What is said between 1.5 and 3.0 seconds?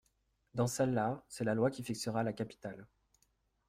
loi qui fixera la capitale.